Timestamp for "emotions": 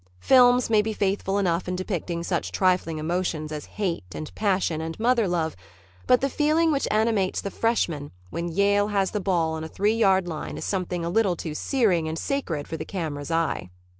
2.97-3.51